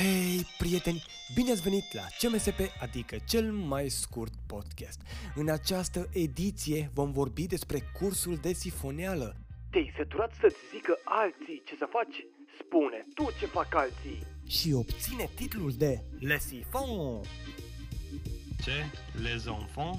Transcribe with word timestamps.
Hei, 0.00 0.46
prieteni! 0.58 1.02
Bine 1.34 1.50
ați 1.50 1.62
venit 1.62 1.92
la 1.92 2.02
CMSP, 2.18 2.60
adică 2.80 3.16
cel 3.28 3.52
mai 3.52 3.88
scurt 3.88 4.32
podcast. 4.46 5.00
În 5.34 5.48
această 5.48 6.08
ediție 6.12 6.90
vom 6.94 7.12
vorbi 7.12 7.46
despre 7.46 7.78
cursul 7.98 8.36
de 8.36 8.52
sifoneală. 8.52 9.36
Te-ai 9.70 9.92
săturat 9.96 10.32
să-ți 10.40 10.56
zică 10.74 10.98
alții 11.04 11.62
ce 11.64 11.76
să 11.76 11.86
faci? 11.90 12.26
Spune 12.58 13.04
tu 13.14 13.28
ce 13.38 13.46
fac 13.46 13.74
alții! 13.74 14.18
Și 14.48 14.72
obține 14.72 15.28
titlul 15.34 15.72
de 15.72 16.00
Le 16.18 16.38
Sifon! 16.38 17.20
Ce? 18.64 18.90
Les 19.22 19.46
enfants? 19.46 19.98